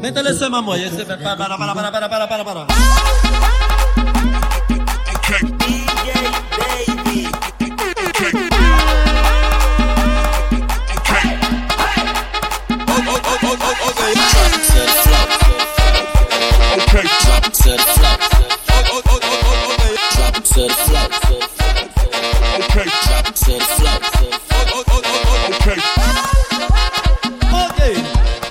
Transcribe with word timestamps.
Métele 0.00 0.30
eso, 0.30 0.50
mamá. 0.50 0.74
Para, 0.76 1.36
para, 1.36 1.56
para, 1.56 1.92
para, 1.92 2.08
para, 2.08 2.28
para, 2.28 2.44
para. 2.44 2.66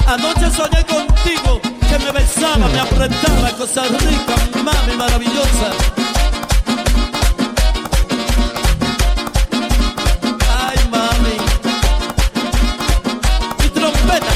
Anoche 0.08 0.50
soñé 0.52 0.86
con 0.86 1.05
me 2.00 2.12
besaba, 2.12 2.68
me 2.68 2.80
apretaba, 2.80 3.52
cosa 3.58 3.84
rica, 3.84 4.36
mami 4.64 4.96
maravillosa. 4.98 5.70
Ay, 10.60 10.78
mami. 10.92 11.38
Mi 13.60 13.70
trompeta. 13.70 14.34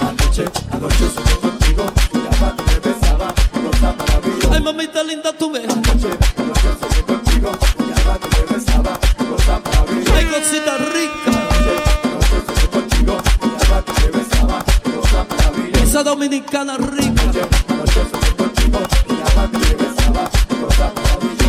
Anoche, 0.00 0.50
anoche 0.70 1.06
estuve 1.06 1.38
contigo, 1.40 1.84
tu 2.10 2.18
llamada 2.18 2.62
me 2.62 2.78
besaba, 2.80 3.34
cosa 3.52 3.94
maravillosa. 3.98 4.54
Ay, 4.54 4.60
mamita 4.60 5.02
linda, 5.02 5.32
tú 5.32 5.50
me 5.50 5.60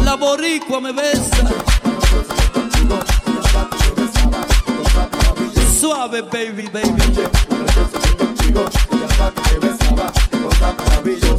La 0.06 0.16
boricua 0.16 0.80
me 0.80 0.94
besa. 0.94 1.50
Suave, 5.78 6.22
baby, 6.22 6.70
baby. 6.72 7.04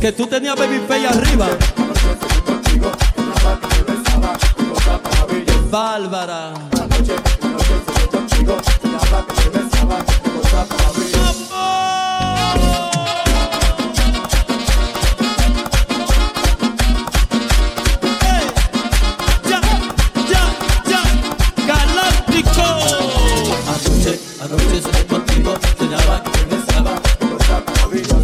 Que 0.00 0.12
tú 0.12 0.26
tenías 0.26 0.56
baby 0.56 0.80
face 0.86 1.06
arriba. 1.06 1.48
Bárbara. 5.70 6.69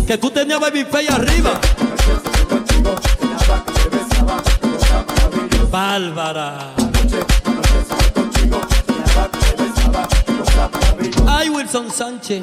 que 0.07 0.17
tú 0.17 0.31
tenías 0.31 0.61
Baby 0.61 0.85
babyface 0.85 1.13
arriba. 1.13 1.61
Bárbara. 5.71 6.73
Ay, 11.27 11.49
Wilson 11.51 11.91
Sánchez. 11.91 12.41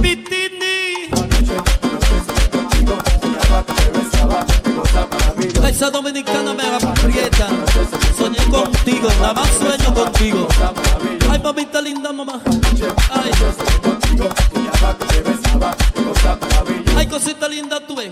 Pitini. 0.00 1.10
Esa 5.68 5.90
dominicana 5.90 6.54
me 6.54 6.62
aprieta. 6.62 7.48
Soñé 8.16 8.38
contigo, 8.50 9.08
nada 9.20 9.34
más 9.34 9.50
sueño 9.58 9.81
mamita 11.52 11.80
linda, 11.82 12.12
mamá. 12.12 12.40
Ay, 13.10 13.30
Ay 16.96 17.06
cosita 17.06 17.46
linda, 17.46 17.78
tú 17.80 17.94
ves. 17.94 18.10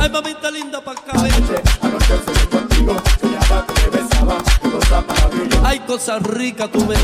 Ay, 0.00 0.08
mamita 0.08 0.50
linda, 0.50 0.80
pa' 0.80 0.92
acá, 0.92 1.12
Ay, 5.64 5.80
cosa 5.80 6.18
rica, 6.18 6.66
tú 6.68 6.86
ves. 6.86 6.98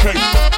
Okay. 0.00 0.57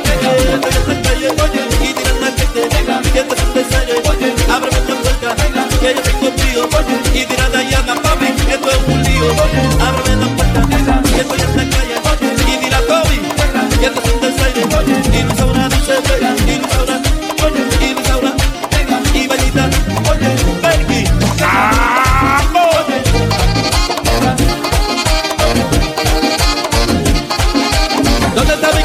Santa 28.51 28.80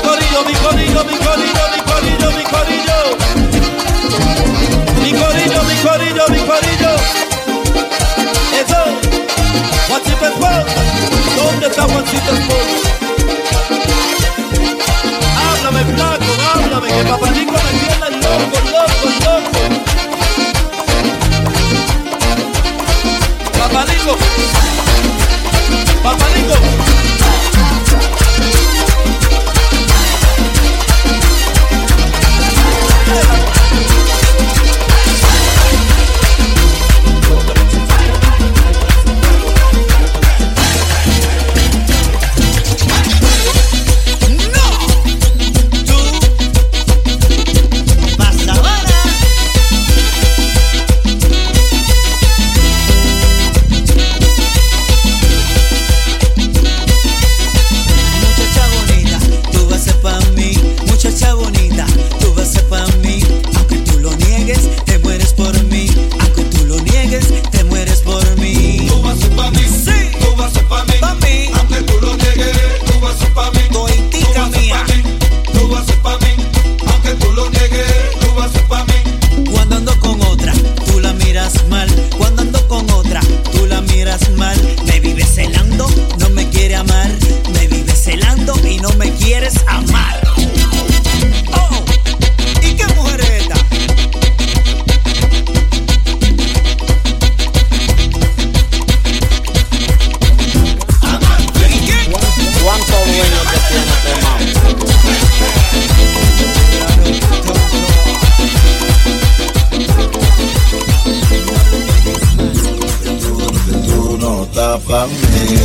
pa' 114.80 115.06
mí, 115.06 115.58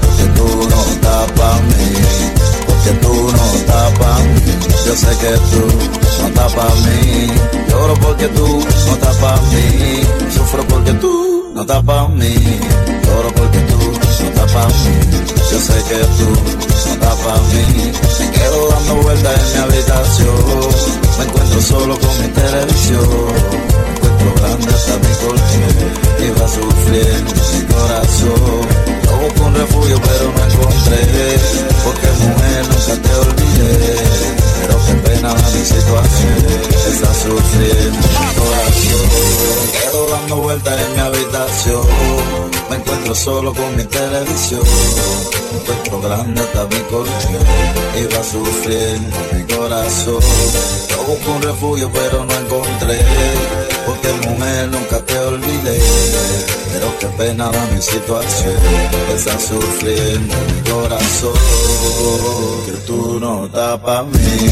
porque 0.00 0.24
tú 0.34 0.68
no 0.68 0.84
estás 0.92 1.32
pa' 1.32 1.60
mí, 1.68 1.92
porque 2.66 2.90
tú 3.02 3.32
no 3.32 3.44
estás 3.54 3.92
pa' 3.98 4.18
mí. 4.18 4.42
Yo 4.86 4.96
sé 4.96 5.08
que 5.18 5.32
tú 5.50 5.62
no 6.20 6.28
estás 6.28 6.52
pa' 6.52 6.74
mí, 6.84 7.26
lloro 7.68 7.94
porque 7.94 8.28
tú 8.28 8.46
no 8.46 8.92
estás 8.94 9.16
pa' 9.16 9.40
mí, 9.52 10.00
sufro 10.34 10.66
porque 10.68 10.92
tú 10.94 11.52
no 11.54 11.60
estás 11.62 11.82
pa' 11.84 12.08
mí, 12.08 12.34
lloro 13.04 13.28
porque 13.34 13.58
tú 13.58 13.78
no 13.78 14.28
estás 14.28 14.52
pa' 14.52 14.66
mí. 14.66 15.26
Yo 15.50 15.58
sé 15.60 15.74
que 15.88 15.98
tú 16.18 16.28
no 16.30 16.92
estás 16.92 17.14
pa' 17.16 17.40
mí, 17.52 17.92
me 18.20 18.30
quedo 18.30 18.68
dando 18.70 18.94
vueltas 19.02 19.40
en 19.40 19.52
mi 19.52 19.58
habitación, 19.64 20.68
me 21.18 21.24
encuentro 21.24 21.60
solo 21.60 21.98
con 21.98 22.22
mi 22.22 22.28
televisión 22.28 23.76
encuentro 23.96 24.34
grande 24.36 24.74
hasta 24.74 24.96
mi 24.98 25.14
colchón 25.26 25.55
me 42.70 42.76
encuentro 42.76 43.14
solo 43.14 43.54
con 43.54 43.76
mi 43.76 43.84
televisión. 43.84 44.60
Me 45.52 45.60
encuentro 45.60 46.00
grande 46.00 46.40
hasta 46.40 46.64
mi 46.64 46.80
colchón 46.90 47.46
y 47.98 48.14
va 48.14 48.22
sufriendo 48.22 49.16
mi 49.32 49.42
corazón. 49.54 50.20
Yo 50.88 51.04
busco 51.04 51.30
un 51.32 51.42
refugio 51.42 51.90
pero 51.92 52.24
no 52.24 52.34
encontré, 52.34 53.00
porque 53.86 54.28
mujer 54.28 54.68
nunca 54.68 54.98
te 55.00 55.18
olvidé. 55.18 55.80
Pero 56.72 56.98
qué 56.98 57.06
pena 57.18 57.50
da 57.50 57.66
mi 57.72 57.80
situación, 57.80 58.54
está 59.14 59.38
sufriendo 59.40 60.34
mi 60.54 60.70
corazón. 60.70 61.32
Que 62.66 62.72
tú 62.86 63.18
no 63.18 63.46
estás 63.46 63.78
pa' 63.80 64.02
mí, 64.02 64.50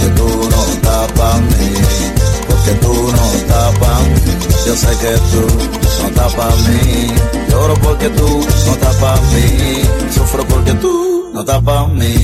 que 0.00 0.08
tú 0.16 0.48
no 0.50 0.64
estás 0.72 1.12
pa' 1.12 1.38
mí, 1.38 1.74
porque 2.48 2.72
tú 2.80 3.12
no 3.12 3.32
estás 3.32 3.78
pa' 3.78 4.00
mí. 4.00 4.46
Yo 4.66 4.74
sé 4.74 4.88
que 4.98 5.12
tú 5.30 5.75
no 6.02 6.08
estás 6.08 6.34
pa' 6.34 6.54
mí, 6.68 7.06
lloro 7.50 7.74
porque 7.74 8.08
tú 8.10 8.46
no 8.66 8.72
estás 8.72 8.96
pa' 8.96 9.16
mí, 9.32 9.82
sufro 10.14 10.44
porque 10.46 10.72
tú 10.74 11.30
no 11.32 11.40
estás 11.40 11.62
pa' 11.62 11.86
mí, 11.88 12.14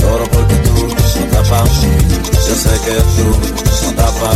lloro 0.00 0.24
porque 0.30 0.54
tú 0.56 0.74
no 0.86 1.24
estás 1.24 1.48
pa' 1.48 1.64
mí. 1.64 1.70
Yo 2.48 2.54
sé 2.54 2.70
que 2.84 2.94
tú 3.16 3.26
no 3.82 3.90
estás 3.90 4.12
pa' 4.12 4.31